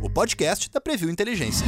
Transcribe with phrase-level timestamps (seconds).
[0.00, 1.66] O podcast da Preview Inteligência.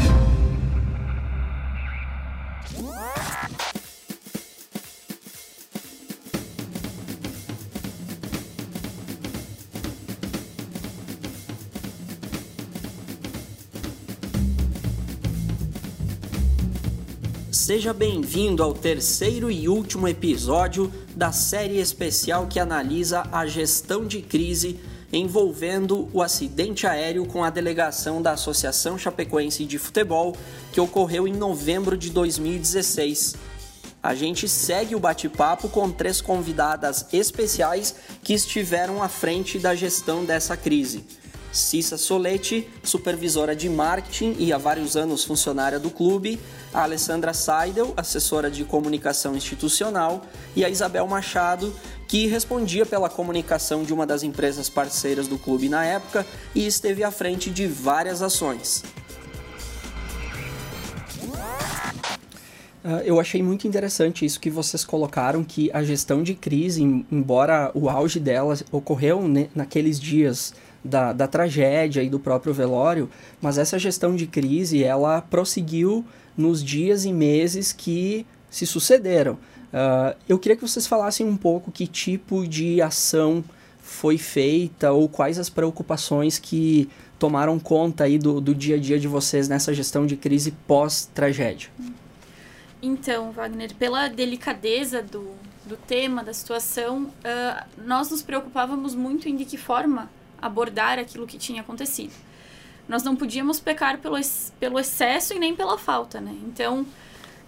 [17.50, 24.22] Seja bem-vindo ao terceiro e último episódio da série especial que analisa a gestão de
[24.22, 24.79] crise
[25.16, 30.36] envolvendo o acidente aéreo com a delegação da Associação Chapecoense de Futebol
[30.72, 33.37] que ocorreu em novembro de 2016.
[34.03, 40.25] A gente segue o bate-papo com três convidadas especiais que estiveram à frente da gestão
[40.25, 41.05] dessa crise.
[41.55, 46.41] Cissa Soletti, supervisora de marketing e há vários anos funcionária do clube,
[46.73, 51.73] a Alessandra Seidel, assessora de comunicação institucional, e a Isabel Machado,
[52.15, 57.03] que respondia pela comunicação de uma das empresas parceiras do clube na época e esteve
[57.03, 58.85] à frente de várias ações.
[62.84, 67.73] Ah, eu achei muito interessante isso que vocês colocaram, que a gestão de crise, embora
[67.75, 69.21] o auge dela ocorreu
[69.53, 73.11] naqueles dias da, da tragédia e do próprio velório,
[73.43, 76.05] mas essa gestão de crise ela prosseguiu
[76.37, 79.37] nos dias e meses que se sucederam.
[79.75, 83.42] Uh, eu queria que vocês falassem um pouco que tipo de ação
[83.83, 89.00] foi feita ou quais as preocupações que tomaram conta aí do, do dia a dia
[89.00, 91.70] de vocês nessa gestão de crise pós-tragédia.
[92.81, 95.33] Então, Wagner, pela delicadeza do,
[95.66, 100.09] do tema, da situação, uh, nós nos preocupávamos muito em de que forma
[100.41, 102.12] abordar aquilo que tinha acontecido.
[102.88, 104.16] Nós não podíamos pecar pelo,
[104.61, 106.36] pelo excesso e nem pela falta, né?
[106.47, 106.86] Então,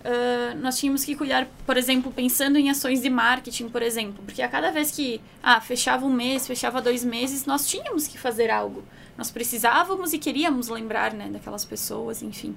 [0.06, 4.40] uh, nós tínhamos que cuidar, por exemplo, pensando em ações de marketing, por exemplo, porque
[4.40, 8.50] a cada vez que ah, fechava um mês, fechava dois meses, nós tínhamos que fazer
[8.50, 8.84] algo.
[9.18, 12.56] Nós precisávamos e queríamos lembrar, né, daquelas pessoas, enfim.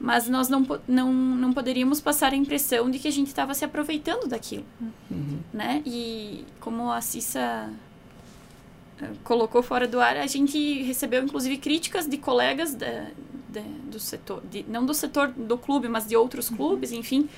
[0.00, 3.64] Mas nós não, não, não poderíamos passar a impressão de que a gente estava se
[3.64, 4.64] aproveitando daquilo,
[5.10, 5.38] uhum.
[5.52, 5.80] né?
[5.86, 7.70] E como a Cissa
[9.24, 14.84] colocou fora do ar, a gente recebeu inclusive críticas de colegas do setor, de, não
[14.86, 16.56] do setor do clube, mas de outros uhum.
[16.56, 17.28] clubes, enfim,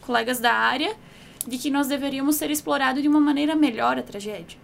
[0.00, 0.94] colegas da área,
[1.46, 4.58] de que nós deveríamos ser explorados de uma maneira melhor a tragédia.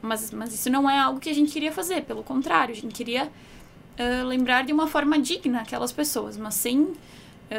[0.00, 2.94] Mas, mas isso não é algo que a gente queria fazer, pelo contrário, a gente
[2.94, 6.96] queria uh, lembrar de uma forma digna aquelas pessoas, mas sem uh,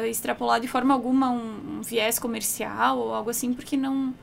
[0.08, 4.14] extrapolar de forma alguma um, um viés comercial ou algo assim, porque não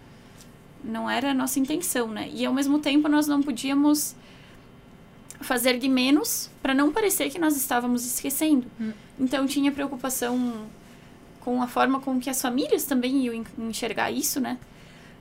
[0.83, 2.29] não era a nossa intenção, né?
[2.33, 4.15] E ao mesmo tempo nós não podíamos
[5.39, 8.65] fazer de menos para não parecer que nós estávamos esquecendo.
[8.79, 8.91] Hum.
[9.19, 10.67] Então tinha preocupação
[11.41, 14.57] com a forma com que as famílias também iam enxergar isso, né?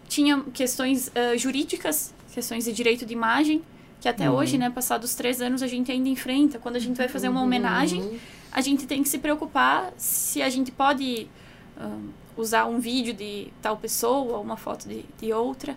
[0.09, 3.62] Tinha questões uh, jurídicas, questões de direito de imagem,
[4.00, 4.37] que até uhum.
[4.37, 6.59] hoje, né, passados três anos, a gente ainda enfrenta.
[6.59, 7.47] Quando a gente vai fazer uma uhum.
[7.47, 11.29] homenagem, a gente tem que se preocupar se a gente pode
[11.77, 15.76] uh, usar um vídeo de tal pessoa, uma foto de, de outra.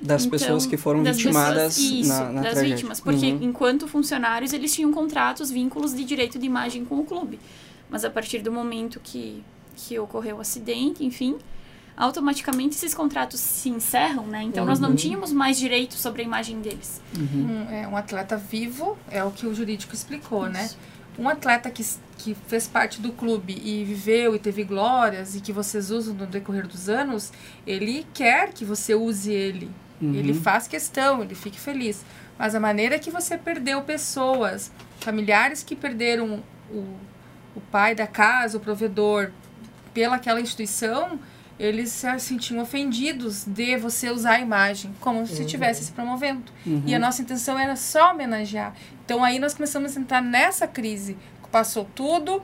[0.00, 2.76] Das então, pessoas que foram vitimadas pessoas, isso, na, na das tragédia.
[2.76, 3.00] vítimas.
[3.00, 3.38] Porque uhum.
[3.42, 7.38] enquanto funcionários, eles tinham contratos, vínculos de direito de imagem com o clube.
[7.88, 9.44] Mas a partir do momento que,
[9.76, 11.36] que ocorreu o acidente, enfim,
[11.96, 14.42] automaticamente esses contratos se encerram, né?
[14.42, 14.70] Então uhum.
[14.70, 14.96] nós não uhum.
[14.96, 17.00] tínhamos mais direito sobre a imagem deles.
[17.16, 17.44] Uhum.
[17.44, 20.64] Um, é, um atleta vivo é o que o jurídico explicou, né?
[20.64, 20.74] Isso.
[20.74, 20.80] né?
[21.18, 21.84] Um atleta que,
[22.18, 26.26] que fez parte do clube e viveu e teve glórias e que vocês usam no
[26.26, 27.32] decorrer dos anos,
[27.66, 29.70] ele quer que você use ele.
[30.00, 30.14] Uhum.
[30.14, 32.04] Ele faz questão, ele fique feliz.
[32.38, 36.96] Mas a maneira que você perdeu pessoas, familiares que perderam o,
[37.54, 39.30] o pai da casa, o provedor,
[39.92, 41.20] pelaquela instituição,
[41.62, 45.26] eles se sentiam ofendidos de você usar a imagem, como uhum.
[45.26, 46.50] se estivesse se promovendo.
[46.66, 46.82] Uhum.
[46.84, 48.74] E a nossa intenção era só homenagear.
[49.04, 51.16] Então aí nós começamos a entrar nessa crise.
[51.52, 52.42] Passou tudo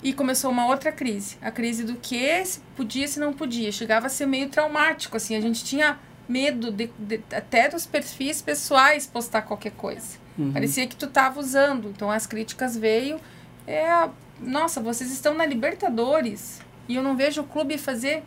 [0.00, 1.38] e começou uma outra crise.
[1.42, 3.72] A crise do que se podia, se não podia.
[3.72, 5.34] Chegava a ser meio traumático, assim.
[5.34, 5.98] A gente tinha
[6.28, 10.18] medo de, de até dos perfis pessoais postar qualquer coisa.
[10.38, 10.52] Uhum.
[10.52, 11.88] Parecia que tu estava usando.
[11.88, 13.18] Então as críticas veio.
[13.66, 14.08] É,
[14.40, 18.22] nossa, vocês estão na Libertadores e eu não vejo o clube fazer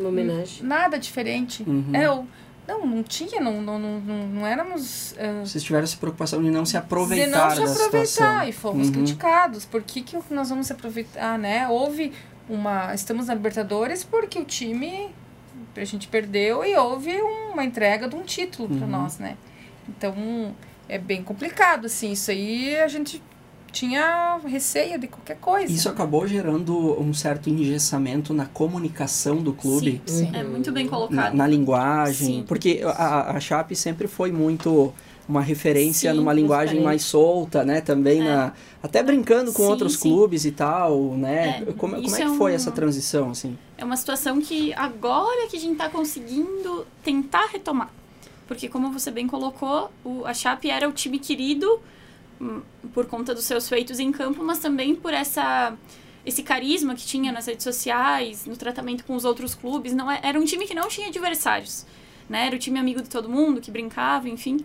[0.00, 0.62] uma homenagem.
[0.62, 1.62] Nada diferente.
[1.66, 1.90] Uhum.
[1.92, 2.26] É, eu,
[2.66, 5.12] não, não tinha, não, não, não, não éramos.
[5.12, 7.54] Uh, Vocês tiveram essa preocupação de não se aproveitar.
[7.54, 8.06] De não se aproveitar.
[8.06, 8.48] Situação.
[8.48, 8.94] E fomos uhum.
[8.94, 9.64] criticados.
[9.64, 11.68] Por que, que nós vamos se aproveitar, né?
[11.68, 12.12] Houve
[12.48, 12.92] uma.
[12.94, 15.10] Estamos na Libertadores porque o time.
[15.74, 17.12] A gente perdeu e houve
[17.52, 18.78] uma entrega de um título uhum.
[18.78, 19.36] para nós, né?
[19.88, 20.54] Então
[20.88, 22.12] é bem complicado, assim.
[22.12, 23.22] Isso aí a gente
[23.76, 25.70] tinha receio de qualquer coisa.
[25.70, 30.00] Isso acabou gerando um certo engessamento na comunicação do clube.
[30.06, 30.30] Sim, sim.
[30.32, 31.14] é muito bem colocado.
[31.14, 32.44] Na, na linguagem, sim.
[32.48, 34.94] porque a, a Chape sempre foi muito
[35.28, 37.80] uma referência Sim, numa linguagem mais solta, né?
[37.80, 38.24] Também É.
[38.24, 38.52] na
[38.82, 40.08] até brincando com Sim, outros sim.
[40.08, 41.58] clubes e tal, né?
[41.68, 43.58] É, como, como isso é que é foi um- essa transição, assim?
[43.76, 47.90] É uma situação que agora que a gente está conseguindo tentar retomar.
[48.46, 51.80] Porque, como você bem colocou, o, a Chape era o time querido
[52.92, 55.76] por conta dos seus feitos em campo, mas também por essa
[56.24, 59.94] esse carisma que tinha nas redes sociais, no tratamento com os outros clubes.
[59.94, 61.86] Não é- era um time que não tinha adversários.
[62.28, 62.46] Né?
[62.48, 64.58] Era o time amigo de todo mundo, que brincava, enfim.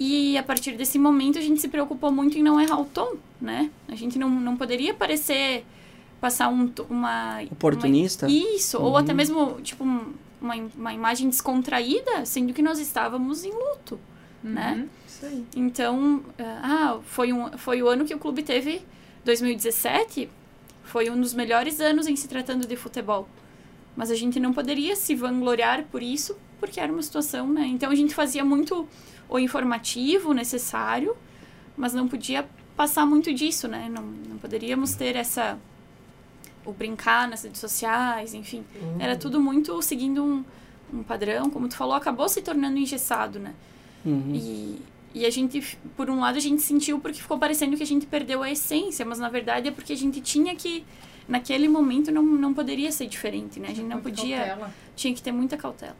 [0.00, 3.14] E a partir desse momento a gente se preocupou muito em não errar o tom,
[3.40, 3.70] né?
[3.86, 5.64] A gente não, não poderia parecer
[6.20, 7.40] passar um, uma...
[7.52, 8.26] Oportunista?
[8.26, 8.96] Uma, isso, ou Uhum.
[8.96, 14.00] até mesmo, tipo, um- uma, uma imagem descontraída, sendo que nós estávamos em luto,
[14.44, 14.74] né?
[14.76, 14.88] Uhum.
[15.08, 15.46] Isso aí.
[15.56, 18.82] Então, ah, foi, um, foi o ano que o clube teve,
[19.24, 20.28] 2017,
[20.82, 23.26] foi um dos melhores anos em se tratando de futebol.
[23.96, 27.66] Mas a gente não poderia se vangloriar por isso, porque era uma situação, né?
[27.66, 28.86] Então a gente fazia muito
[29.28, 31.16] o informativo necessário,
[31.76, 32.46] mas não podia
[32.76, 33.88] passar muito disso, né?
[33.90, 35.58] Não, não poderíamos ter essa.
[36.66, 38.64] o brincar nas redes sociais, enfim.
[38.98, 40.44] Era tudo muito seguindo um,
[40.92, 43.54] um padrão, como tu falou, acabou se tornando engessado, né?
[44.04, 44.32] Uhum.
[44.34, 44.80] E,
[45.14, 48.06] e a gente, por um lado, a gente sentiu porque ficou parecendo que a gente
[48.06, 50.84] perdeu a essência, mas na verdade é porque a gente tinha que,
[51.28, 53.68] naquele momento, não, não poderia ser diferente, né?
[53.68, 54.74] A gente não podia, cautela.
[54.96, 55.96] tinha que ter muita cautela.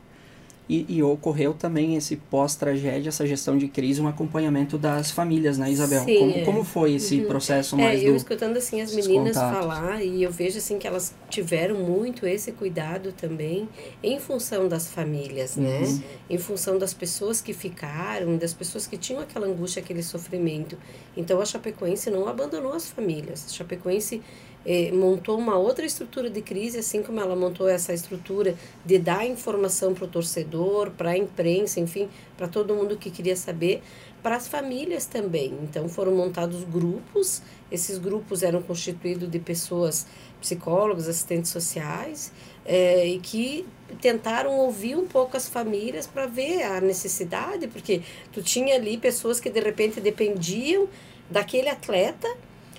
[0.66, 5.70] E, e ocorreu também esse pós-tragédia, essa gestão de crise, um acompanhamento das famílias, né,
[5.70, 6.02] Isabel?
[6.04, 6.40] Sim, como, é.
[6.42, 7.26] como foi esse Uhum.
[7.26, 8.16] processo É, mais eu do...
[8.16, 9.58] escutando assim as meninas contatos.
[9.58, 13.68] falar e eu vejo assim que elas tiveram muito esse cuidado também
[14.02, 15.80] em função das famílias, né?
[15.80, 16.02] Uhum.
[16.30, 20.78] Em função das pessoas que ficaram, das pessoas que tinham aquela angústia, aquele sofrimento.
[21.14, 23.44] Então a Chapecoense não abandonou as famílias.
[23.46, 24.22] A Chapecoense
[24.66, 29.26] eh, montou uma outra estrutura de crise, assim como ela montou essa estrutura de dar
[29.26, 33.82] informação para o torcedor, para a imprensa, enfim, para todo mundo que queria saber,
[34.22, 35.52] para as famílias também.
[35.62, 40.06] Então foram montados grupos, esses grupos eram constituídos de pessoas,
[40.40, 42.32] psicólogos, assistentes sociais,
[42.64, 43.66] eh, e que
[44.00, 48.00] tentaram ouvir um pouco as famílias para ver a necessidade, porque
[48.32, 50.88] tu tinha ali pessoas que de repente dependiam
[51.30, 52.28] daquele atleta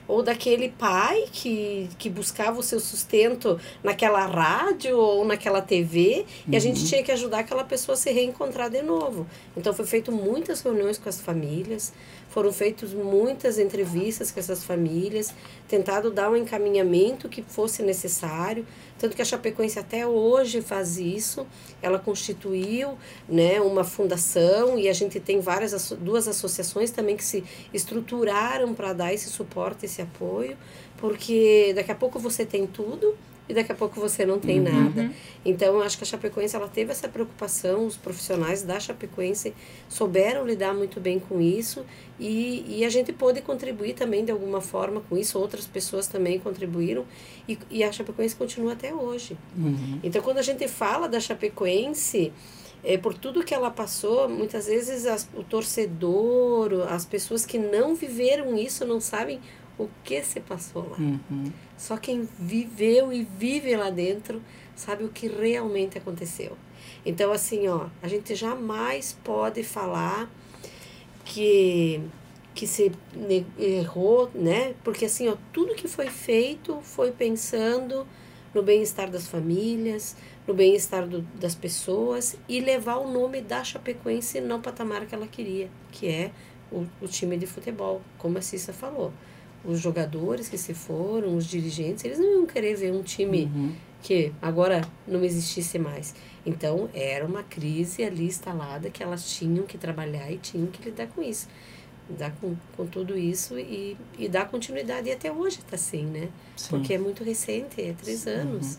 [0.07, 6.55] ou daquele pai que, que buscava o seu sustento naquela rádio ou naquela TV e
[6.55, 9.27] a gente tinha que ajudar aquela pessoa a se reencontrar de novo.
[9.55, 11.93] Então foi feito muitas reuniões com as famílias,
[12.35, 15.33] foram feitas muitas entrevistas com essas famílias,
[15.69, 18.67] tentado dar um encaminhamento que fosse necessário,
[18.99, 21.47] tanto que a Chapecoense até hoje faz isso.
[21.81, 22.97] Ela constituiu,
[23.29, 27.41] né, uma fundação e a gente tem várias duas associações também que se
[27.73, 30.57] estruturaram para dar esse suporte, esse apoio,
[30.97, 33.15] porque daqui a pouco você tem tudo
[33.47, 35.11] e daqui a pouco você não tem nada.
[35.43, 39.53] Então, eu acho que a Chapecoense ela teve essa preocupação, os profissionais da Chapecoense
[39.87, 41.85] souberam lidar muito bem com isso
[42.19, 46.39] e, e a gente pôde contribuir também de alguma forma com isso, outras pessoas também
[46.39, 47.05] contribuíram
[47.47, 49.37] e, e a Chapecoense continua até hoje.
[49.55, 49.99] Uhum.
[50.03, 52.33] Então, quando a gente fala da Chapecoense,
[52.83, 57.95] é, por tudo que ela passou, muitas vezes as, o torcedor, as pessoas que não
[57.95, 59.39] viveram isso não sabem
[59.77, 60.97] o que se passou lá.
[60.97, 61.51] Uhum.
[61.77, 64.41] Só quem viveu e vive lá dentro
[64.75, 66.57] sabe o que realmente aconteceu.
[67.05, 70.29] Então, assim, ó, a gente jamais pode falar
[71.23, 72.01] que
[72.53, 72.89] que se
[73.59, 74.75] errou, né?
[74.81, 78.07] Porque assim, ó, tudo que foi feito foi pensando
[78.53, 80.15] no bem-estar das famílias,
[80.47, 85.69] no bem-estar das pessoas e levar o nome da Chapecoense no patamar que ela queria,
[85.91, 86.31] que é
[86.71, 89.11] o, o time de futebol, como a Cissa falou.
[89.67, 93.73] Os jogadores que se foram, os dirigentes, eles não iam querer ver um time Uhum.
[94.03, 96.13] que agora não existisse mais.
[96.45, 101.07] Então, era uma crise ali instalada que elas tinham que trabalhar e tinham que lidar
[101.07, 101.47] com isso.
[102.07, 105.09] Lidar com, com tudo isso e, e dar continuidade.
[105.09, 106.29] E até hoje está assim, né?
[106.55, 106.69] Sim.
[106.69, 108.77] Porque é muito recente, é três anos.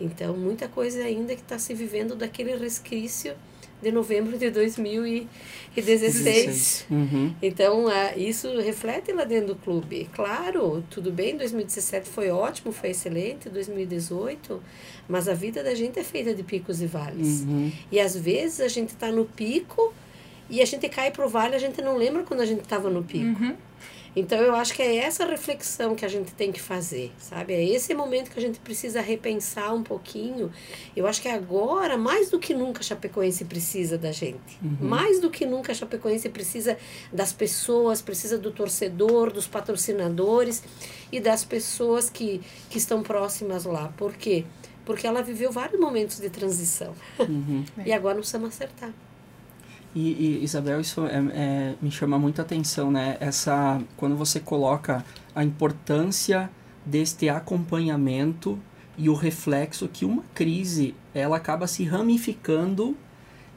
[0.00, 3.34] Então, muita coisa ainda que está se vivendo daquele resquício
[3.82, 6.86] de novembro de 2016.
[6.88, 7.34] Uhum.
[7.42, 10.08] Então, ah, isso reflete lá dentro do clube.
[10.14, 14.62] Claro, tudo bem, 2017 foi ótimo, foi excelente, 2018,
[15.08, 17.40] mas a vida da gente é feita de picos e vales.
[17.40, 17.72] Uhum.
[17.90, 19.92] E às vezes a gente está no pico
[20.48, 23.02] e a gente cai pro vale, a gente não lembra quando a gente estava no
[23.02, 23.42] pico.
[23.42, 23.56] Uhum.
[24.14, 27.54] Então eu acho que é essa reflexão que a gente tem que fazer, sabe?
[27.54, 30.52] É esse momento que a gente precisa repensar um pouquinho.
[30.94, 34.58] Eu acho que agora, mais do que nunca, a Chapecoense precisa da gente.
[34.80, 36.76] Mais do que nunca, a Chapecoense precisa
[37.10, 40.62] das pessoas, precisa do torcedor, dos patrocinadores
[41.10, 43.92] e das pessoas que, que estão próximas lá.
[43.96, 44.44] Por quê?
[44.84, 46.94] Porque ela viveu vários momentos de transição.
[47.18, 47.64] Uhum.
[47.86, 48.92] E agora nós precisamos acertar.
[49.94, 50.00] E,
[50.40, 53.16] e, Isabel, isso é, é, me chama muita atenção, né?
[53.20, 56.50] Essa, quando você coloca a importância
[56.84, 58.58] deste acompanhamento
[58.96, 62.96] e o reflexo que uma crise ela acaba se ramificando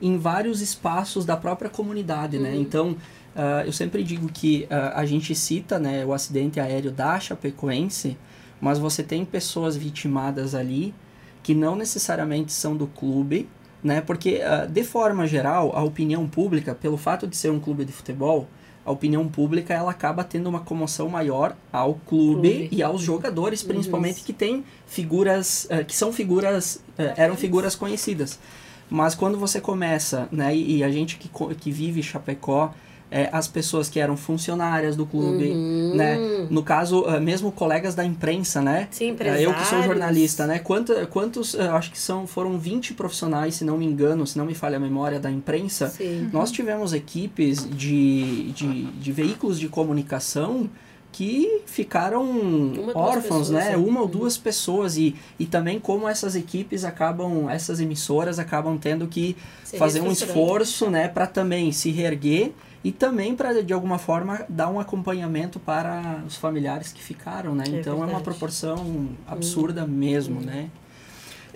[0.01, 2.49] em vários espaços da própria comunidade, né?
[2.49, 2.55] uhum.
[2.55, 2.61] né?
[2.61, 7.19] Então, uh, eu sempre digo que uh, a gente cita né, o acidente aéreo da
[7.19, 8.17] Chapecoense,
[8.59, 10.93] mas você tem pessoas vitimadas ali
[11.41, 13.47] que não necessariamente são do clube,
[13.85, 14.01] né?
[14.01, 17.91] Porque, uh, de forma geral, a opinião pública, pelo fato de ser um clube de
[17.91, 18.47] futebol,
[18.83, 22.69] a opinião pública ela acaba tendo uma comoção maior ao clube, clube.
[22.71, 24.25] e aos jogadores, principalmente, Isso.
[24.25, 28.39] que têm figuras, uh, que são figuras, uh, eram figuras conhecidas.
[28.89, 32.73] Mas quando você começa, né, e, e a gente que, que vive Chapecó,
[33.15, 35.95] é, as pessoas que eram funcionárias do clube, uhum.
[35.95, 36.17] né?
[36.49, 38.89] No caso, uh, mesmo colegas da imprensa, né?
[38.91, 40.59] Sim, uh, eu que sou jornalista, né?
[40.59, 44.45] Quanto, quantos, uh, acho que são, foram 20 profissionais, se não me engano, se não
[44.45, 45.87] me falha a memória, da imprensa.
[45.87, 46.29] Sim.
[46.33, 50.69] Nós tivemos equipes de, de, de veículos de comunicação
[51.13, 53.71] que ficaram órfãos, né?
[53.71, 53.77] É.
[53.77, 59.07] Uma ou duas pessoas e, e também como essas equipes acabam, essas emissoras acabam tendo
[59.07, 59.37] que
[59.77, 62.51] fazer um esforço, né, para também se reerguer
[62.85, 67.63] e também para de alguma forma dar um acompanhamento para os familiares que ficaram, né?
[67.65, 68.11] É então verdade.
[68.11, 69.87] é uma proporção absurda hum.
[69.87, 70.43] mesmo, hum.
[70.43, 70.69] né?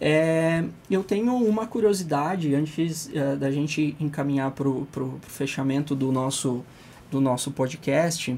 [0.02, 4.88] É, eu tenho uma curiosidade antes uh, da gente encaminhar para o
[5.22, 6.66] fechamento do nosso,
[7.12, 8.36] do nosso podcast,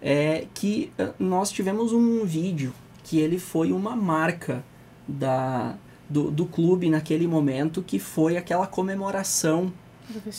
[0.00, 2.72] é que uh, nós tivemos um vídeo
[3.04, 4.64] que ele foi uma marca
[5.06, 5.74] da,
[6.08, 9.70] do, do clube naquele momento, que foi aquela comemoração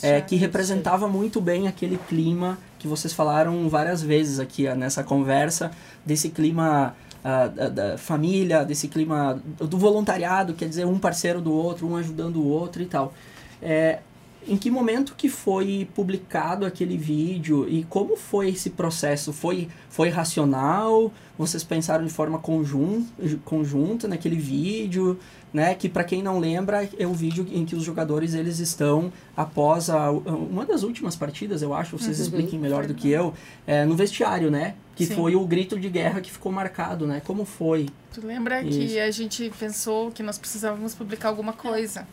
[0.02, 5.70] é, que representava muito bem aquele clima que vocês falaram várias vezes aqui nessa conversa,
[6.04, 11.52] desse clima uh, da, da, família, desse clima do voluntariado, quer dizer, um parceiro do
[11.52, 13.14] outro, um ajudando o outro e tal.
[13.60, 14.00] É,
[14.46, 19.32] em que momento que foi publicado aquele vídeo e como foi esse processo?
[19.32, 21.12] Foi, foi racional?
[21.38, 23.04] Vocês pensaram de forma conjun,
[23.44, 25.18] conjunta naquele vídeo?
[25.52, 25.74] né?
[25.74, 29.90] Que para quem não lembra é o vídeo em que os jogadores eles estão após
[29.90, 32.24] a, uma das últimas partidas, eu acho, vocês uhum.
[32.24, 33.34] expliquem melhor do que eu,
[33.66, 34.74] é, no vestiário, né?
[34.96, 35.14] Que Sim.
[35.14, 37.20] foi o grito de guerra que ficou marcado, né?
[37.24, 37.88] Como foi?
[38.12, 38.78] Tu lembra Isso.
[38.78, 42.06] que a gente pensou que nós precisávamos publicar alguma coisa?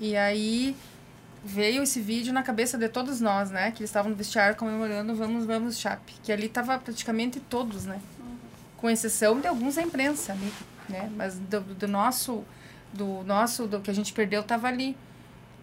[0.00, 0.74] E aí
[1.44, 3.70] veio esse vídeo na cabeça de todos nós, né?
[3.70, 6.14] Que eles estavam no vestiário comemorando Vamos, Vamos, Chape.
[6.22, 8.00] Que ali tava praticamente todos, né?
[8.76, 10.52] Com exceção de alguns da imprensa ali,
[10.88, 11.10] né?
[11.14, 12.44] Mas do, do nosso
[12.92, 14.96] do nosso, do que a gente perdeu, estava ali.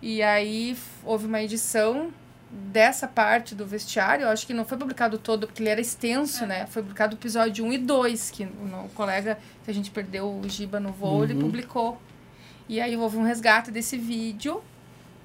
[0.02, 2.12] E aí houve uma edição
[2.52, 6.44] dessa parte do vestiário, eu acho que não foi publicado todo, porque ele era extenso,
[6.44, 6.48] é.
[6.48, 6.66] né?
[6.68, 10.28] Foi publicado o episódio 1 e 2, que o, o colega que a gente perdeu,
[10.28, 11.24] o Giba, no voo, uhum.
[11.24, 12.02] ele publicou.
[12.68, 14.62] E aí houve um resgate desse vídeo,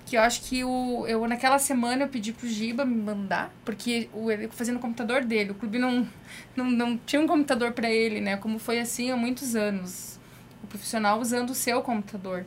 [0.07, 4.09] que eu acho que o, eu naquela semana eu pedi pro Giba me mandar, porque
[4.15, 6.07] o, ele fazia no computador dele, o clube não,
[6.55, 8.37] não, não tinha um computador para ele, né?
[8.37, 10.19] Como foi assim há muitos anos
[10.63, 12.47] o profissional usando o seu computador.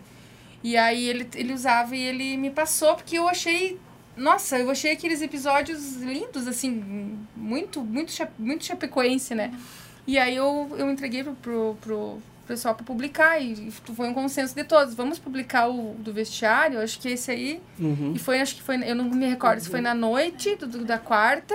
[0.64, 3.80] E aí ele, ele usava e ele me passou, porque eu achei.
[4.16, 9.54] Nossa, eu achei aqueles episódios lindos, assim, muito, muito, muito chapecoense, né?
[10.06, 14.56] E aí eu, eu entreguei pro, pro, pro pessoal para publicar e foi um consenso
[14.56, 14.96] de todos.
[14.96, 17.62] Vamos publicar o do vestiário, acho que esse aí.
[17.80, 18.14] Uhum.
[18.16, 20.84] E foi, acho que foi, eu não me recordo se foi na noite do, do,
[20.84, 21.54] da quarta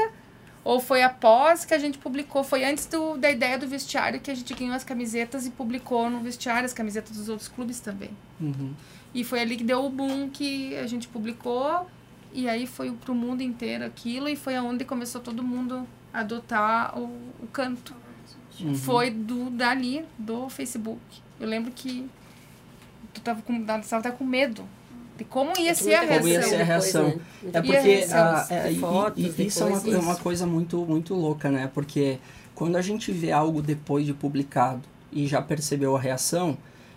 [0.63, 4.31] ou foi após que a gente publicou, foi antes do, da ideia do vestiário que
[4.31, 8.11] a gente ganhou as camisetas e publicou no vestiário as camisetas dos outros clubes também.
[8.41, 8.73] Uhum.
[9.13, 11.87] E foi ali que deu o boom que a gente publicou
[12.33, 16.97] e aí foi pro mundo inteiro aquilo e foi aonde começou todo mundo a adotar
[16.97, 17.05] o,
[17.43, 18.04] o canto.
[18.61, 18.75] Uhum.
[18.75, 21.01] Foi do dali, do Facebook.
[21.41, 22.09] Eu lembro que
[23.13, 24.65] tu tava com, tava até com medo
[25.17, 26.19] de como ia ser a reação.
[26.19, 27.09] Como ia ser a reação.
[27.09, 27.21] Né?
[27.53, 28.73] É porque a, é,
[29.17, 31.71] e, isso é uma, uma coisa muito, muito louca, né?
[31.73, 32.19] Porque
[32.55, 34.83] quando a gente vê algo depois de publicado
[35.13, 36.57] e já percebeu a reação,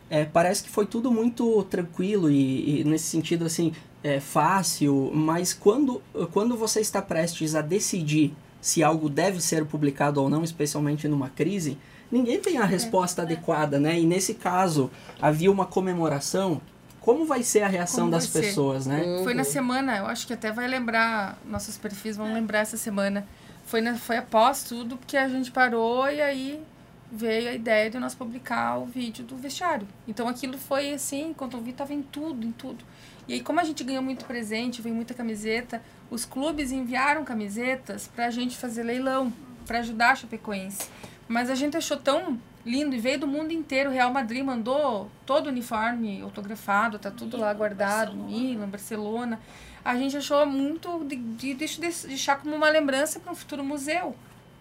[0.09, 3.73] é, parece que foi tudo muito tranquilo e, e nesse sentido assim
[4.03, 10.21] é fácil, mas quando, quando você está prestes a decidir se algo deve ser publicado
[10.21, 11.77] ou não, especialmente numa crise,
[12.11, 13.25] ninguém tem a resposta é.
[13.25, 13.99] adequada, né?
[13.99, 14.89] E nesse caso
[15.21, 16.61] havia uma comemoração
[16.99, 19.01] como vai ser a reação como das pessoas, né?
[19.01, 19.23] Uhum.
[19.23, 23.25] Foi na semana, eu acho que até vai lembrar, nossos perfis vão lembrar essa semana.
[23.65, 26.61] Foi, na, foi após tudo, porque a gente parou e aí
[27.09, 29.87] veio a ideia de nós publicar o vídeo do vestiário.
[30.05, 32.83] Então aquilo foi assim, quando eu vi, tava em tudo, em tudo.
[33.27, 38.07] E aí, como a gente ganhou muito presente, veio muita camiseta, os clubes enviaram camisetas
[38.07, 39.31] pra gente fazer leilão,
[39.65, 40.89] para ajudar a Chapecoense.
[41.27, 43.89] Mas a gente achou tão lindo e veio do mundo inteiro.
[43.89, 48.29] O Real Madrid mandou todo o uniforme autografado, tá tudo lá guardado, Barcelona.
[48.37, 49.39] Milan, Barcelona.
[49.83, 54.15] A gente achou muito de, de, de deixar como uma lembrança para um futuro museu.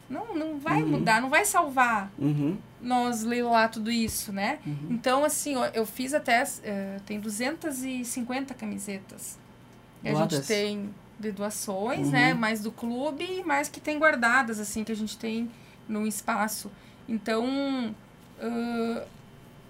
[0.09, 0.91] Não, não vai Uhum.
[0.91, 2.57] mudar, não vai salvar Uhum.
[2.81, 4.61] nós leiloar tudo isso, né?
[4.89, 6.45] Então, assim, ó, eu fiz até.
[6.63, 9.37] eh, tem 250 camisetas.
[10.05, 12.13] E a gente tem de doações, Uhum.
[12.13, 12.35] né?
[12.35, 15.51] Mais do clube mais que tem guardadas, assim, que a gente tem
[15.89, 16.71] no espaço.
[17.09, 17.95] Então,
[18.43, 19.03] ãh,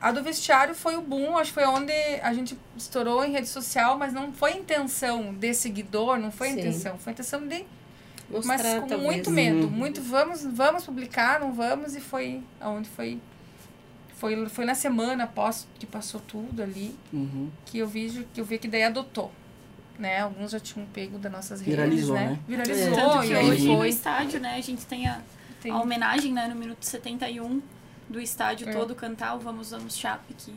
[0.01, 3.49] a do vestiário foi o boom, acho que foi onde a gente estourou em rede
[3.49, 6.61] social, mas não foi a intenção de seguidor, não foi Sim.
[6.61, 7.65] intenção, foi a intenção de
[8.29, 9.03] Mostrar, mas com talvez.
[9.03, 9.71] muito medo, Uhum.
[9.71, 13.21] muito vamos, vamos publicar, não vamos e foi aonde foi
[14.17, 17.51] foi foi na semana após que passou tudo ali Uhum.
[17.67, 19.31] que eu vi que eu vi que daí adotou,
[19.99, 20.21] né?
[20.21, 22.29] Alguns já tinham pego das nossas redes, Viralizou, né?
[22.31, 22.39] né?
[22.47, 25.21] Viralizou Tanto e hoje no foi estádio, né, a gente tem a,
[25.63, 27.61] tem- a homenagem, né, no minuto 71
[28.09, 28.73] do estádio É.
[28.73, 30.55] todo cantar o Vamos Vamos Chape, que,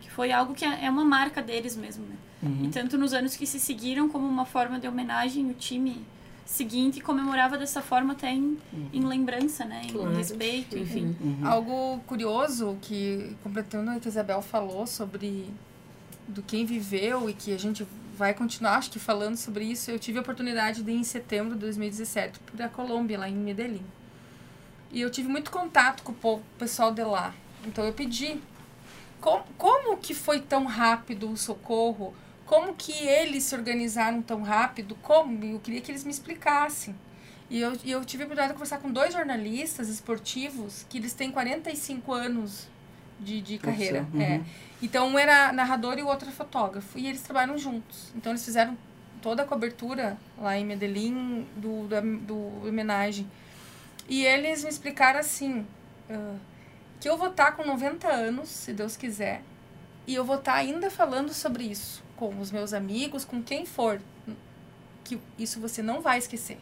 [0.00, 2.16] que foi algo que é é uma marca deles mesmo, né?
[2.42, 2.64] Uhum.
[2.64, 6.04] E tanto nos anos que se seguiram como uma forma de homenagem, o time
[6.44, 8.58] seguinte comemorava dessa forma até em,
[8.92, 9.82] em lembrança, né?
[9.84, 10.14] Em Claro.
[10.16, 11.16] respeito, enfim.
[11.20, 11.36] Uhum.
[11.40, 11.46] Uhum.
[11.48, 15.46] algo curioso que completando o que a Isabel falou sobre
[16.28, 19.90] do quem viveu e que a gente vai continuar acho que falando sobre isso.
[19.90, 23.34] Eu tive a oportunidade de ir em setembro de 2017 para a Colômbia lá em
[23.34, 23.84] Medellín.
[24.90, 27.34] E eu tive muito contato com o pessoal de lá.
[27.64, 28.38] Então eu pedi
[29.20, 32.14] como, como que foi tão rápido o socorro?
[32.44, 34.94] Como que eles se organizaram tão rápido?
[34.96, 35.42] Como?
[35.44, 36.94] Eu queria que eles me explicassem.
[37.48, 41.30] E eu, eu tive a oportunidade de conversar com dois jornalistas esportivos que eles têm
[41.30, 42.68] 45 anos
[43.22, 44.06] de, de carreira.
[44.12, 44.20] Uhum.
[44.20, 44.40] É.
[44.82, 46.98] Então, um era narrador e o outro era fotógrafo.
[46.98, 48.12] E eles trabalham juntos.
[48.16, 48.76] Então, eles fizeram
[49.20, 53.30] toda a cobertura lá em Medellín do, do, do homenagem.
[54.08, 55.64] E eles me explicaram assim,
[56.10, 56.34] ah,
[57.00, 59.42] que eu vou estar com 90 anos, se Deus quiser,
[60.06, 64.00] e eu vou estar ainda falando sobre isso com os meus amigos, com quem for,
[65.02, 66.58] que isso você não vai esquecer.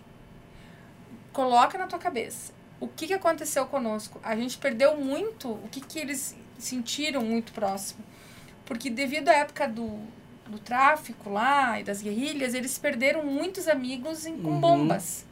[1.32, 2.52] Coloca na tua cabeça.
[2.78, 4.18] O que, que aconteceu conosco?
[4.22, 8.04] A gente perdeu muito, o que, que eles sentiram muito próximo.
[8.66, 9.98] Porque devido à época do,
[10.48, 14.60] do tráfico lá e das guerrilhas, eles perderam muitos amigos em, com Uhum.
[14.60, 15.24] bombas.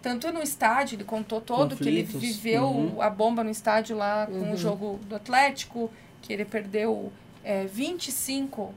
[0.00, 2.20] Tanto no estádio, ele contou todo que ele Conflitos.
[2.36, 3.00] viveu Uhum.
[3.00, 4.52] a bomba no estádio lá com Uhum.
[4.52, 7.12] o jogo do Atlético, que ele perdeu
[7.44, 8.74] é, 25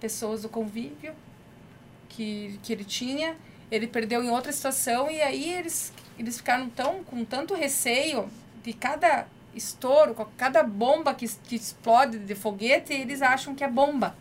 [0.00, 1.14] pessoas do convívio
[2.08, 3.36] que, que ele tinha.
[3.70, 8.28] Ele perdeu em outra situação e aí eles, eles ficaram tão, com tanto receio
[8.62, 13.68] de cada estouro, com cada bomba que, que explode de foguete, eles acham que é
[13.68, 14.16] bomba.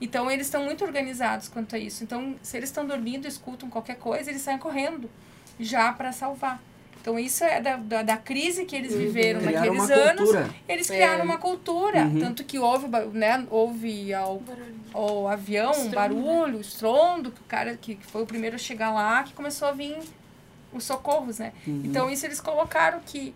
[0.00, 2.04] Então eles estão muito organizados quanto a isso.
[2.04, 5.10] Então, se eles estão dormindo, escutam qualquer coisa, eles saem correndo
[5.58, 6.62] já para salvar.
[7.00, 10.16] Então isso é da, da, da crise que eles viveram Criaram naqueles uma anos.
[10.30, 10.50] cultura.
[10.68, 11.24] Eles criaram É.
[11.24, 12.04] uma cultura.
[12.04, 12.18] Uhum.
[12.20, 14.42] Tanto que houve, né, houve ao,
[14.92, 18.58] ao avião, um Estrondo, barulho, estrondo, que o cara que, que foi o primeiro a
[18.58, 19.96] chegar lá, que começou a vir
[20.72, 21.52] os socorros, né?
[21.66, 21.82] Uhum.
[21.84, 23.34] Então isso eles colocaram que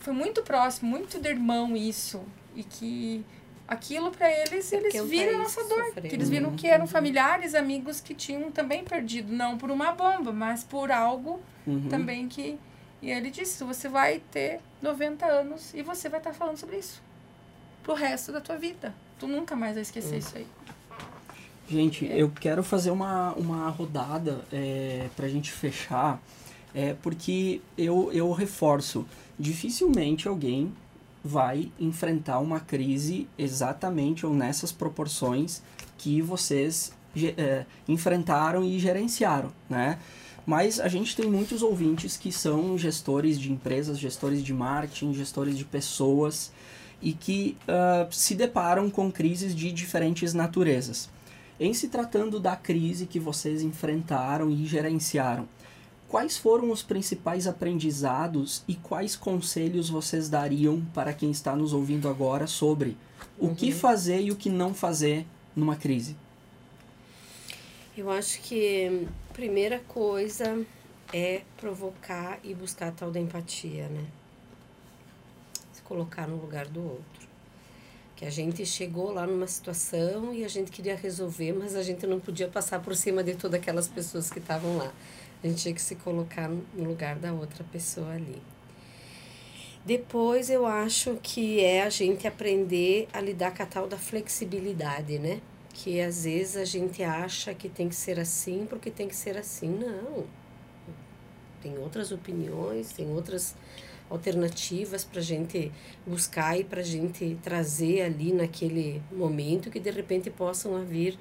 [0.00, 2.20] foi muito próximo, muito de irmão isso.
[2.56, 3.24] E que
[3.68, 5.84] aquilo para eles, eles Porque o viram a nossa dor.
[5.86, 6.08] sofreu.
[6.10, 9.32] Que eles viram que eram familiares, amigos que tinham também perdido.
[9.32, 11.88] Não por uma bomba, mas por algo Uhum.
[11.88, 12.58] também que.
[13.02, 17.00] E ele disse: você vai ter 90 anos e você vai estar falando sobre isso
[17.82, 18.92] pro resto da tua vida.
[19.18, 20.46] Tu nunca mais vai esquecer isso aí.
[21.68, 26.20] Gente, eu quero fazer uma, uma rodada é, para a gente fechar,
[26.74, 29.06] é, porque eu, eu reforço,
[29.38, 30.72] dificilmente alguém
[31.22, 35.62] vai enfrentar uma crise exatamente ou nessas proporções
[35.98, 36.92] que vocês
[37.36, 39.98] é, enfrentaram e gerenciaram, né?
[40.46, 45.56] Mas a gente tem muitos ouvintes que são gestores de empresas, gestores de marketing, gestores
[45.56, 46.50] de pessoas
[47.02, 51.08] e que ah, se deparam com crises de diferentes naturezas.
[51.58, 55.46] Em se tratando da crise que vocês enfrentaram e gerenciaram,
[56.10, 62.08] quais foram os principais aprendizados e quais conselhos vocês dariam para quem está nos ouvindo
[62.08, 62.96] agora sobre
[63.38, 66.16] o que fazer e o que não fazer numa crise?
[67.96, 70.66] Eu acho que a primeira coisa
[71.12, 74.04] é provocar e buscar a tal da empatia, né?
[75.72, 77.30] Se colocar no lugar do outro.
[78.16, 82.06] Que a gente chegou lá numa situação e a gente queria resolver, mas a gente
[82.06, 84.92] não podia passar por cima de todas aquelas pessoas que estavam lá.
[85.42, 88.40] A gente tinha que se colocar no lugar da outra pessoa ali.
[89.84, 95.18] Depois eu acho que é a gente aprender a lidar com a tal da flexibilidade,
[95.18, 95.40] né?
[95.72, 99.38] Que às vezes a gente acha que tem que ser assim porque tem que ser
[99.38, 99.68] assim.
[99.68, 100.26] Não.
[101.62, 103.54] Tem outras opiniões, tem outras
[104.10, 105.72] alternativas para a gente
[106.06, 111.18] buscar e para a gente trazer ali naquele momento que de repente possam vir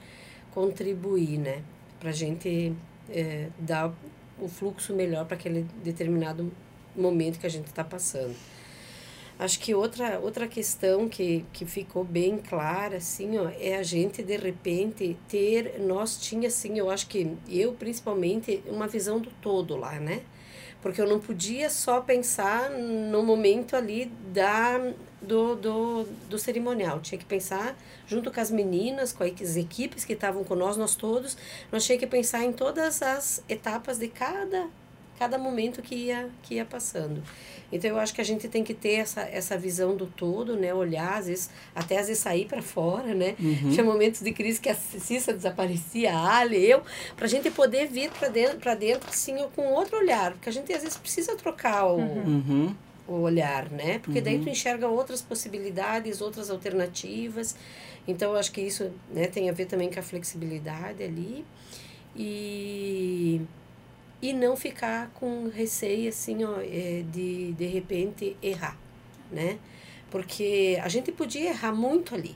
[0.51, 1.63] contribuir, né?
[1.99, 2.75] Para a gente
[3.11, 3.93] é, dar
[4.39, 6.51] o fluxo melhor para aquele determinado
[6.95, 8.35] momento que a gente está passando.
[9.37, 14.21] Acho que outra, outra questão que, que ficou bem clara, assim, ó, é a gente,
[14.21, 15.79] de repente, ter...
[15.79, 20.23] Nós tinha, assim, eu acho que eu, principalmente, uma visão do todo lá, né?
[20.81, 26.99] Porque eu não podia só pensar no momento ali da, do, do, do cerimonial.
[26.99, 27.75] Tinha que pensar
[28.07, 31.37] junto com as meninas, com as equipes que estavam com nós, nós todos.
[31.71, 34.67] Nós tinha que pensar em todas as etapas de cada
[35.17, 37.21] cada momento que ia que ia passando.
[37.71, 40.73] Então eu acho que a gente tem que ter essa, essa visão do todo, né?
[40.73, 43.35] Olhar, às vezes, até às vezes sair para fora, né?
[43.39, 43.69] Uhum.
[43.69, 46.81] Tinha momentos de crise que a Cissa desaparecia, a Ali, eu,
[47.15, 50.51] para a gente poder vir para dentro, para dentro, assim, com outro olhar, porque a
[50.51, 52.75] gente às vezes precisa trocar o, uhum.
[53.13, 53.99] O olhar, né?
[53.99, 54.51] Porque daí tu uhum.
[54.51, 57.55] enxerga outras possibilidades, outras alternativas.
[58.07, 61.45] Então eu acho que isso, né, tem a ver também com a flexibilidade ali.
[62.15, 63.41] E
[64.21, 68.77] e não ficar com receio assim ó, é, de de repente errar,
[69.31, 69.57] né?
[70.11, 72.35] Porque a gente podia errar muito ali,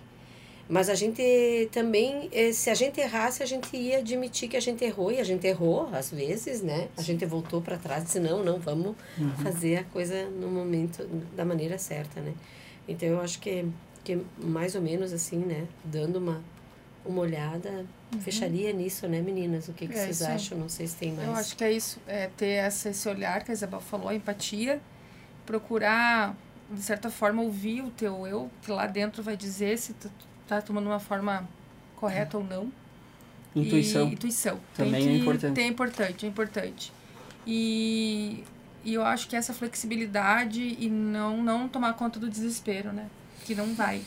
[0.70, 4.60] mas a gente também, é, se a gente errasse, a gente ia admitir que a
[4.60, 6.88] gente errou e a gente errou às vezes, né?
[6.98, 9.36] A gente voltou para trás e disse não, não, vamos uhum.
[9.44, 12.34] fazer a coisa no momento da maneira certa, né?
[12.88, 13.66] Então eu acho que
[14.04, 16.44] que mais ou menos assim, né, dando uma
[17.06, 18.22] uma olhada Uhum.
[18.22, 19.68] Fecharia nisso, né, meninas?
[19.68, 20.58] O que, que é, vocês acham?
[20.58, 21.28] Não sei se tem mais.
[21.28, 24.16] Eu acho que é isso, é ter essa, esse olhar que a Isabel falou, a
[24.16, 24.82] empatia,
[25.46, 26.36] procurar,
[26.70, 30.10] de certa forma, ouvir o teu eu, que lá dentro vai dizer se tu
[30.56, 31.48] tá tomando uma forma
[31.96, 32.72] correta ou não.
[33.56, 34.10] Intuição.
[34.10, 34.60] E, intuição.
[34.76, 35.62] Também é importante.
[35.62, 36.94] É importante, é importante.
[37.46, 38.44] E,
[38.84, 43.08] e eu acho que essa flexibilidade e não, não tomar conta do desespero, né?
[43.46, 44.02] Que não vai.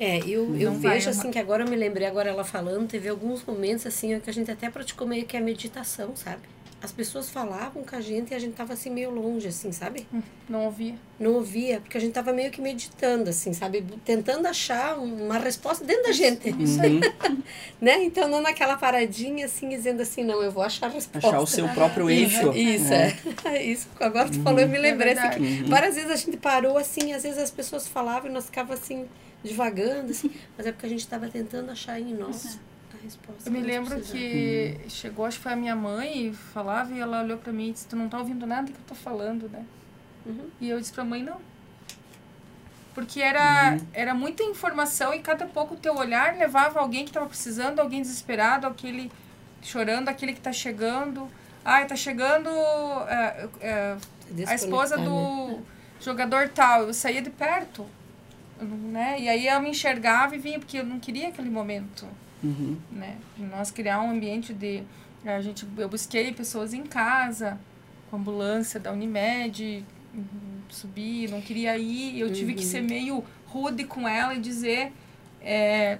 [0.00, 3.44] É, eu, eu vejo assim que agora eu me lembrei, agora ela falando, teve alguns
[3.44, 6.42] momentos assim que a gente até praticou meio que a meditação, sabe?
[6.80, 10.06] As pessoas falavam com a gente e a gente tava assim meio longe, assim, sabe?
[10.12, 10.94] Hum, não ouvia.
[11.18, 13.84] Não ouvia, porque a gente tava meio que meditando, assim, sabe?
[14.04, 16.48] Tentando achar uma resposta dentro da gente.
[16.62, 17.00] Isso aí.
[17.80, 18.04] né?
[18.04, 21.26] Então, não naquela paradinha, assim, dizendo assim, não, eu vou achar a resposta.
[21.26, 22.52] Achar o seu próprio eixo.
[22.52, 23.16] Isso, é.
[23.44, 23.62] é.
[23.66, 24.44] Isso, agora tu uhum.
[24.44, 25.68] falou, eu me lembrei, é assim, que uhum.
[25.68, 29.06] várias vezes a gente parou, assim, às vezes as pessoas falavam e nós ficava assim,
[29.42, 32.44] devagando, assim, mas é porque a gente estava tentando achar em nós.
[32.44, 33.48] Uhum resposta.
[33.48, 34.90] Eu me lembro que uhum.
[34.90, 37.86] chegou, acho que foi a minha mãe, falava e ela olhou para mim e disse:
[37.86, 39.64] Tu não tá ouvindo nada que eu tô falando, né?
[40.26, 40.48] Uhum.
[40.60, 41.40] E eu disse pra mãe: Não.
[42.94, 43.86] Porque era, uhum.
[43.92, 48.02] era muita informação e cada pouco o teu olhar levava alguém que estava precisando, alguém
[48.02, 49.10] desesperado, aquele
[49.62, 51.28] chorando, aquele que tá chegando.
[51.64, 53.96] Ai, tá chegando é, é,
[54.46, 55.62] a esposa do né?
[56.00, 56.84] jogador tal.
[56.84, 57.86] Eu saía de perto,
[58.64, 59.20] né?
[59.20, 62.06] E aí eu me enxergava e vinha, porque eu não queria aquele momento.
[62.42, 62.76] Uhum.
[62.90, 63.16] Né?
[63.36, 64.82] Nós criar um ambiente de.
[65.24, 67.58] A gente, eu busquei pessoas em casa,
[68.10, 72.18] com ambulância da Unimed, uhum, subir, não queria ir.
[72.18, 72.88] Eu tive que ser uhum.
[72.88, 74.92] meio rude com ela e dizer:
[75.40, 75.98] é,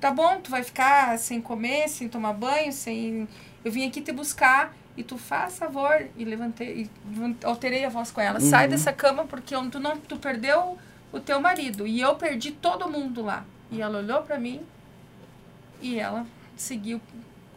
[0.00, 3.28] tá bom, tu vai ficar sem comer, sem tomar banho, sem.
[3.64, 8.10] Eu vim aqui te buscar e tu faz favor e levantei e alterei a voz
[8.10, 8.48] com ela uhum.
[8.48, 10.78] sai dessa cama porque tu não tu perdeu
[11.16, 14.60] o teu marido e eu perdi todo mundo lá e ela olhou para mim
[15.80, 16.26] e ela
[16.56, 17.00] seguiu,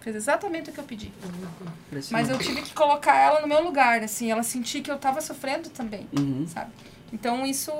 [0.01, 1.11] fez exatamente o que eu pedi.
[1.23, 2.01] Uhum.
[2.11, 5.21] Mas eu tive que colocar ela no meu lugar, assim, ela sentir que eu estava
[5.21, 6.45] sofrendo também, uhum.
[6.47, 6.71] sabe?
[7.11, 7.71] Então isso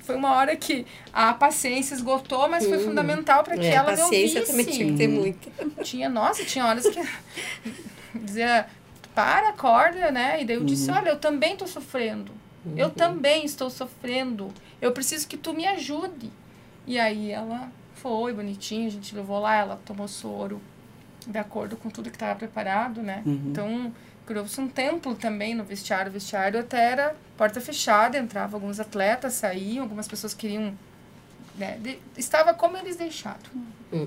[0.00, 2.84] foi uma hora que a paciência esgotou, mas foi uhum.
[2.84, 4.34] fundamental para que é, ela me ouvisse.
[4.34, 5.50] paciência também tinha que ter muita.
[5.82, 7.02] Tinha, nossa, tinha horas que
[8.14, 8.66] dizia,
[9.14, 10.42] para, acorda, né?
[10.42, 10.96] E daí eu disse, uhum.
[10.96, 12.32] olha, eu também estou sofrendo.
[12.76, 12.94] Eu uhum.
[12.94, 14.52] também estou sofrendo.
[14.80, 16.30] Eu preciso que tu me ajude.
[16.86, 20.60] E aí ela foi bonitinho, a gente levou lá, ela tomou soro
[21.26, 23.22] de acordo com tudo que estava preparado, né?
[23.24, 23.42] Uhum.
[23.46, 23.92] Então,
[24.26, 26.10] criou-se um templo também no vestiário.
[26.10, 30.74] O vestiário até era porta fechada, entrava alguns atletas, saíam, algumas pessoas queriam...
[31.56, 31.78] Né?
[31.80, 33.38] De, estava como eles deixaram.
[33.92, 34.04] Uhum.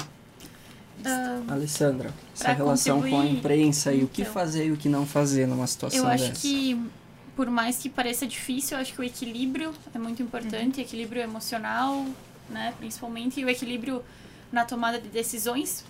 [0.99, 4.33] Uh, Alessandra, essa relação com a imprensa então, e o que então.
[4.33, 6.25] fazer e o que não fazer numa situação dessa.
[6.25, 6.89] Eu acho que,
[7.37, 10.83] por mais que pareça difícil, acho que o equilíbrio é muito importante, uhum.
[10.83, 12.03] equilíbrio emocional,
[12.49, 12.73] né?
[12.79, 14.03] Principalmente o equilíbrio
[14.51, 15.85] na tomada de decisões,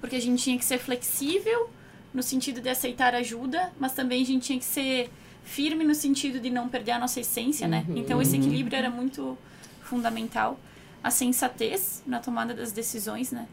[0.00, 1.68] porque a gente tinha que ser flexível
[2.14, 5.10] no sentido de aceitar ajuda, mas também a gente tinha que ser
[5.44, 7.84] firme no sentido de não perder a nossa essência, né?
[7.86, 7.98] Uhum.
[7.98, 9.36] Então esse equilíbrio era muito
[9.82, 10.58] fundamental,
[11.04, 13.46] a sensatez na tomada das decisões, né?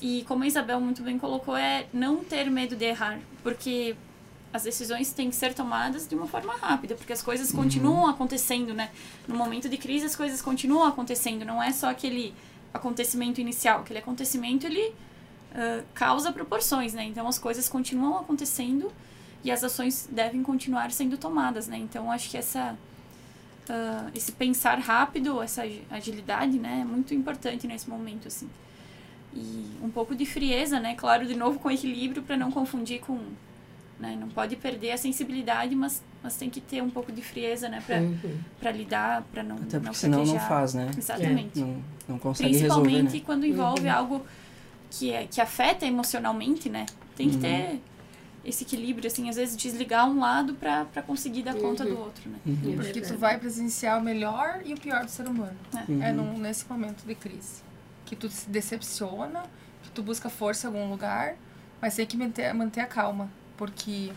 [0.00, 3.96] E como a Isabel muito bem colocou, é não ter medo de errar, porque
[4.56, 7.62] as decisões têm que ser tomadas de uma forma rápida, porque as coisas Uhum.
[7.62, 8.90] continuam acontecendo, né?
[9.28, 12.34] No momento de crise, as coisas continuam acontecendo, não é só aquele
[12.74, 13.80] acontecimento inicial.
[13.80, 14.92] Aquele acontecimento, ele
[15.54, 17.04] ah, causa proporções, né?
[17.04, 18.90] Então, as coisas continuam acontecendo
[19.44, 21.78] e as ações devem continuar sendo tomadas, né?
[21.78, 22.76] Então, acho que essa...
[23.68, 26.80] ah, esse pensar rápido, essa agi- agilidade, né?
[26.82, 28.48] É muito importante nesse momento, assim.
[29.34, 30.94] E um pouco de frieza, né?
[30.94, 33.18] Claro, de novo com equilíbrio para não confundir com
[33.98, 34.16] né?
[34.18, 37.82] Não pode perder a sensibilidade, mas, mas tem que ter um pouco de frieza, né?
[37.86, 38.38] Pra, Uhum.
[38.60, 40.90] pra lidar, pra não Até porque não senão não faz, né?
[40.96, 41.58] Exatamente.
[41.58, 43.22] Não, não consegue resolver, Principalmente né?
[43.24, 43.94] quando envolve Uhum.
[43.94, 44.26] algo
[44.90, 46.86] que, é, que afeta emocionalmente, né?
[47.16, 47.40] Tem que Uhum.
[47.42, 47.80] ter
[48.44, 51.90] esse equilíbrio, assim, às vezes desligar um lado pra, pra conseguir dar conta Uhum.
[51.90, 52.38] do outro, né?
[52.46, 52.72] Uhum.
[52.72, 55.56] É Porque tu vai presenciar o melhor e o pior do ser humano.
[55.88, 56.02] Uhum.
[56.02, 57.62] É num, nesse momento de crise.
[58.04, 59.42] Que tu se decepciona,
[59.82, 61.34] que tu busca força em algum lugar,
[61.82, 63.28] mas tem que manter, manter a calma.
[63.56, 64.12] Porque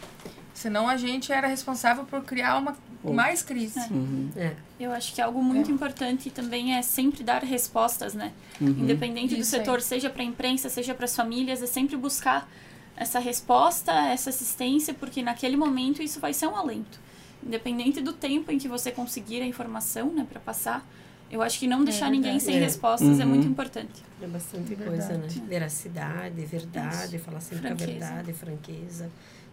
[0.53, 3.79] senão a gente era responsável por criar uma Ou- mais crise.
[3.91, 4.29] Uhum.
[4.35, 4.55] É.
[4.79, 8.33] Eu acho que algo muito importante também é sempre dar respostas, né?
[8.59, 8.69] Uhum.
[8.69, 9.61] Independente do Isso aí.
[9.61, 12.49] setor, seja para a imprensa, seja para as famílias, é sempre buscar
[12.97, 16.99] essa resposta, essa assistência, porque naquele momento isso vai ser um alento.
[17.41, 20.85] Independente do tempo em que você conseguir a informação, né, para passar,
[21.31, 22.43] eu acho que não deixar ninguém verdade.
[22.45, 22.59] sem É.
[22.59, 23.29] respostas é Uhum.
[23.29, 24.03] muito importante.
[24.21, 24.89] É bastante Verdade.
[24.89, 25.27] coisa, né?
[25.47, 27.83] Veracidade, verdade, falar sempre Franqueza.
[27.83, 29.09] a verdade, franqueza,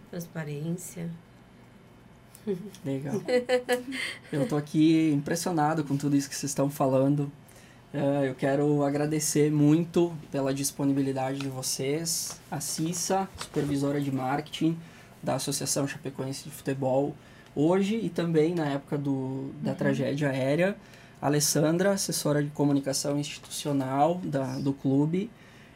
[0.09, 1.09] transparência.
[2.85, 3.21] Legal.
[4.31, 7.29] Eu tô aqui impressionado com tudo isso que vocês estão falando.
[7.93, 14.77] Eh, eu quero agradecer muito pela disponibilidade de vocês, a Cissa, supervisora de marketing
[15.23, 17.15] da Associação Chapecoense de Futebol,
[17.55, 20.75] hoje e também na época do, da tragédia aérea,
[21.21, 25.29] Alessandra, assessora de comunicação institucional da, do clube,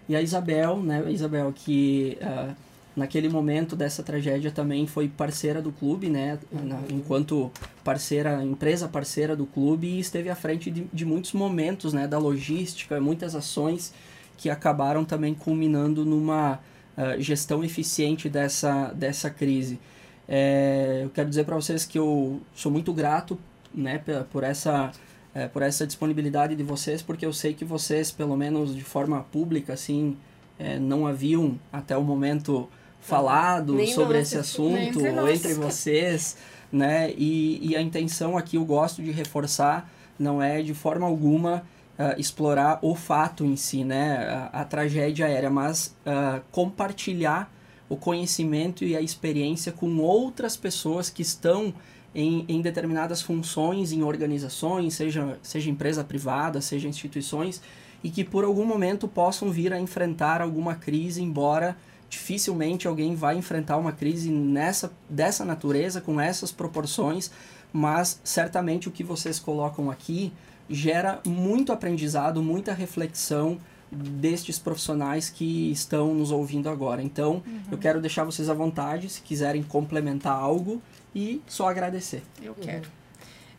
[0.07, 2.53] e a Isabel, né, a Isabel que ah,
[2.95, 7.51] naquele momento dessa tragédia também foi parceira do clube, né, na- enquanto
[7.83, 12.17] parceira, empresa parceira do clube e esteve à frente de, de muitos momentos, né, da
[12.19, 13.93] logística, muitas ações
[14.37, 16.59] que acabaram também culminando numa
[16.97, 19.79] ah, gestão eficiente dessa, dessa crise.
[20.27, 23.37] É, eu quero dizer para vocês que eu sou muito grato,
[23.73, 24.01] né,
[24.31, 24.91] por essa
[25.33, 29.21] é, por essa disponibilidade de vocês, porque eu sei que vocês, pelo menos de forma
[29.31, 30.17] pública, assim,
[30.59, 35.39] é, não haviam até o momento falado Nem sobre nós, esse assunto entre ou nós.
[35.39, 36.37] entre vocês,
[36.71, 37.11] né?
[37.17, 41.63] E, e a intenção aqui, eu gosto de reforçar, não é de forma alguma
[41.97, 44.17] ah, explorar o fato em si, né?
[44.53, 47.51] A, a tragédia aérea, mas ah, compartilhar
[47.89, 51.73] o conhecimento e a experiência com outras pessoas que estão
[52.13, 57.61] em, em determinadas funções, em organizações, seja, seja empresa privada, seja instituições,
[58.03, 61.77] e que por algum momento possam vir a enfrentar alguma crise, embora
[62.09, 67.31] dificilmente alguém vai enfrentar uma crise nessa, dessa natureza, com essas proporções,
[67.71, 70.33] mas certamente o que vocês colocam aqui
[70.69, 73.57] gera muito aprendizado, muita reflexão
[73.91, 77.03] destes profissionais que estão nos ouvindo agora.
[77.03, 80.81] Então, eu quero deixar vocês à vontade, se quiserem complementar algo,
[81.13, 82.23] e só agradecer.
[82.41, 82.89] Eu quero.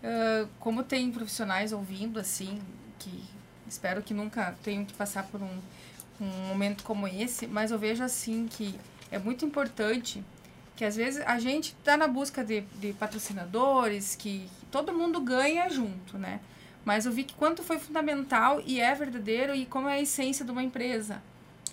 [0.02, 2.58] Ah, como tem profissionais ouvindo, assim,
[2.98, 3.22] que
[3.68, 5.58] espero que nunca tenham que passar por um,
[6.20, 8.74] um momento como esse, mas eu vejo, assim, que
[9.10, 10.22] é muito importante
[10.74, 15.68] que às vezes a gente está na busca de, de patrocinadores, que todo mundo ganha
[15.68, 16.40] junto, né?
[16.84, 20.44] Mas eu vi que quanto foi fundamental e é verdadeiro e como é a essência
[20.44, 21.22] de uma empresa.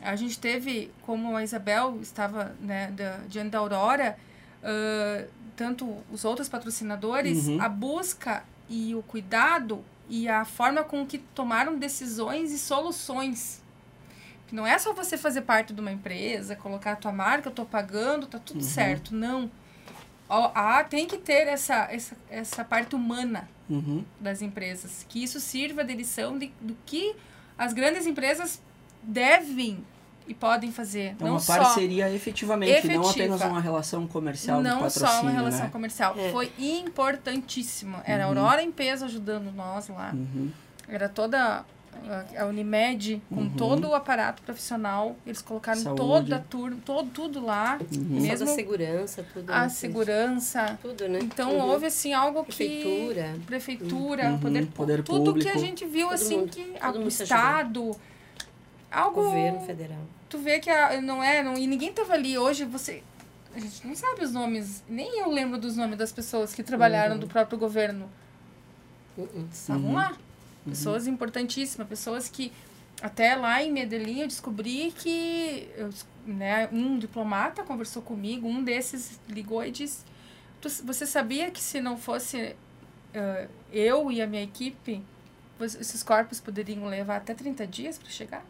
[0.01, 4.17] A gente teve, como a Isabel estava né, da, diante da Aurora,
[4.63, 7.61] ah, tanto os outros patrocinadores, Uhum.
[7.61, 13.61] a busca e o cuidado e a forma com que tomaram decisões e soluções.
[14.47, 17.53] Que Não é só você fazer parte de uma empresa, colocar a tua marca, eu
[17.53, 18.63] tô pagando, tá tudo Uhum.
[18.63, 19.13] certo.
[19.13, 19.49] Não.
[20.29, 24.03] Ah, tem que ter essa, essa, essa parte humana Uhum.
[24.19, 25.05] das empresas.
[25.09, 27.15] Que isso sirva de lição de, do que
[27.57, 28.61] as grandes empresas
[29.03, 29.83] devem
[30.27, 31.15] e podem fazer.
[31.19, 33.09] É não uma só parceria efetivamente, não Efetiva.
[33.11, 35.69] apenas uma relação comercial de não patrocínio, só uma relação né?
[35.71, 36.15] comercial.
[36.17, 36.31] É.
[36.31, 37.97] Foi importantíssimo.
[38.05, 38.37] Era a Uhum.
[38.37, 40.11] Aurora em peso ajudando nós lá.
[40.13, 40.51] Uhum.
[40.87, 41.65] Era toda
[42.07, 43.49] a- a Unimed com Uhum.
[43.51, 45.15] todo o aparato profissional.
[45.25, 45.97] Eles colocaram Saúde.
[46.01, 47.77] toda a turma, todo, tudo lá.
[47.95, 48.21] Uhum.
[48.21, 49.49] Mesmo da segurança, tudo.
[49.51, 49.69] a né?
[49.69, 50.79] segurança.
[50.81, 51.19] Tudo, né?
[51.21, 51.69] Então Uhum.
[51.69, 53.35] houve assim algo que Prefeitura.
[53.45, 55.59] prefeitura, Uhum, poder, poder tudo que a público.
[55.59, 57.95] gente viu Todo assim mundo- que a- o estado
[58.91, 59.99] algo Governo federal.
[60.27, 63.03] tu vê que a, não é, não, e ninguém tava ali hoje, você
[63.55, 67.15] a gente não sabe os nomes, nem eu lembro dos nomes das pessoas que trabalharam
[67.15, 67.19] Uhum.
[67.21, 68.09] do próprio governo.
[69.17, 69.47] Uhum.
[69.51, 69.93] Estavam Uhum.
[69.95, 70.13] lá.
[70.65, 72.51] Pessoas importantíssimas, pessoas que
[73.01, 75.89] até lá em Medellín eu descobri que eu,
[76.25, 80.03] né, um diplomata conversou comigo, um desses ligou e disse:
[80.83, 82.55] Você sabia que se não fosse
[83.15, 85.01] uh, eu e a minha equipe,
[85.61, 88.45] esses corpos poderiam levar até 30 dias para chegar?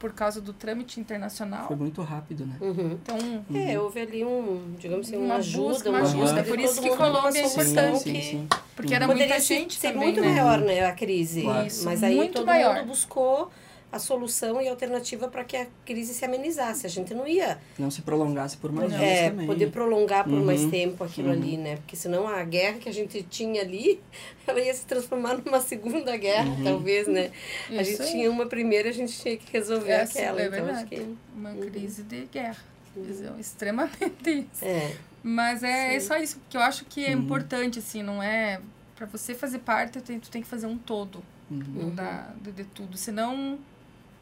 [0.00, 1.66] Por causa do trâmite internacional.
[1.68, 2.56] Foi muito rápido, né?
[2.60, 2.98] Uhum.
[3.02, 3.18] Então,
[3.54, 6.88] É, houve ali um, digamos assim, uma, Uma ajuda, busca, uma de Por isso que
[6.96, 7.98] Colômbia é importante.
[8.00, 8.48] sim, sim.
[8.74, 10.28] porque era poderia muita gente ser também, muito né?
[10.32, 11.42] maior, né, a crise.
[11.42, 11.66] Claro.
[11.66, 12.76] Isso, Mas aí muito todo maior.
[12.76, 13.50] mundo buscou
[13.92, 16.86] a solução e a alternativa para que a crise se amenizasse.
[16.86, 19.46] A gente não ia Não se prolongasse por mais dias é, também.
[19.46, 20.44] poder prolongar por Uhum.
[20.44, 21.34] mais tempo aquilo Uhum.
[21.34, 21.76] ali, né?
[21.76, 24.00] Porque senão a guerra que a gente tinha ali,
[24.46, 26.62] ela ia se transformar numa segunda guerra, Uhum.
[26.64, 27.32] talvez, né?
[27.68, 28.10] a Isso gente aí.
[28.12, 30.40] tinha uma primeira, a gente tinha que resolver É, sim, aquela.
[30.40, 30.88] é então acho verdade.
[30.88, 31.16] que.
[31.36, 31.60] Uma Uhum.
[31.70, 32.56] crise de guerra.
[32.96, 34.64] Então, extremamente isso.
[34.64, 34.94] É.
[35.22, 37.22] Mas é, é só isso, porque eu acho que é Uhum.
[37.22, 38.60] importante, assim, não é.
[38.96, 41.90] Pra você fazer parte, tu tem, tu tem que fazer um todo Uhum.
[41.94, 42.96] da, de, de tudo.
[42.96, 43.58] Senão,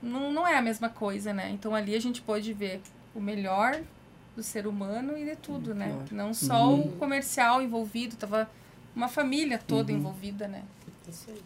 [0.02, 1.50] não, não é a mesma coisa, né?
[1.52, 2.80] Então ali a gente pode ver
[3.14, 3.80] o melhor
[4.36, 5.96] do ser humano e de tudo, né?
[6.12, 6.80] Não só Uhum.
[6.88, 8.48] o comercial envolvido, tava
[8.94, 9.98] uma família toda Uhum.
[9.98, 10.62] envolvida, né?
[11.08, 11.40] Isso aí.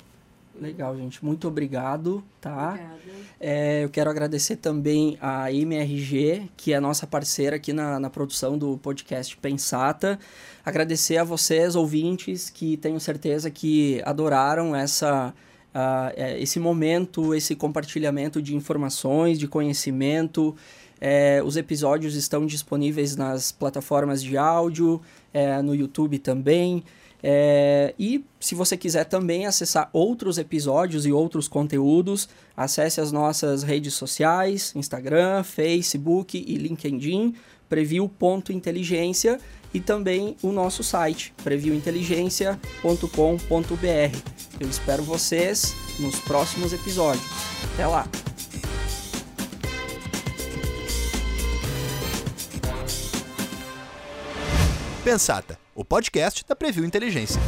[0.60, 1.24] Legal, gente.
[1.24, 2.72] Muito obrigado, tá?
[2.72, 3.00] Obrigada.
[3.40, 8.58] É, eu quero agradecer também a MRG, que é nossa parceira aqui na, na produção
[8.58, 10.18] do podcast Pensata.
[10.62, 15.32] Agradecer a vocês, ouvintes, que tenho certeza que adoraram essa,
[15.74, 20.54] é, esse momento, esse compartilhamento de informações, de conhecimento.
[21.00, 25.00] É, os episódios estão disponíveis nas plataformas de áudio,
[25.32, 26.84] é, no YouTube também.
[27.24, 33.62] É, e se você quiser também acessar outros episódios e outros conteúdos, acesse as nossas
[33.62, 37.34] redes sociais, Instagram, Facebook e LinkedIn,
[37.72, 39.40] preview.inteligência
[39.72, 44.18] e também o nosso site, previewinteligência.com.br.
[44.60, 47.24] Eu espero vocês nos próximos episódios.
[47.72, 48.06] Até lá!
[55.02, 57.40] Pensata, o podcast da Preview Inteligência.